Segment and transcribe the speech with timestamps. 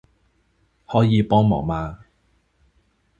[0.87, 1.99] 可以幫忙嗎